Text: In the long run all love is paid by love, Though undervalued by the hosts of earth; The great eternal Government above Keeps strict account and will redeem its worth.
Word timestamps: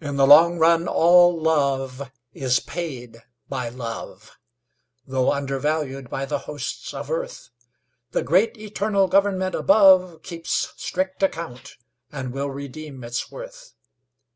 In 0.00 0.16
the 0.16 0.26
long 0.26 0.58
run 0.58 0.88
all 0.88 1.40
love 1.40 2.10
is 2.32 2.58
paid 2.58 3.22
by 3.48 3.68
love, 3.68 4.36
Though 5.06 5.30
undervalued 5.30 6.10
by 6.10 6.24
the 6.26 6.40
hosts 6.50 6.92
of 6.92 7.08
earth; 7.08 7.50
The 8.10 8.24
great 8.24 8.56
eternal 8.58 9.06
Government 9.06 9.54
above 9.54 10.22
Keeps 10.24 10.72
strict 10.76 11.22
account 11.22 11.76
and 12.10 12.32
will 12.32 12.50
redeem 12.50 13.04
its 13.04 13.30
worth. 13.30 13.74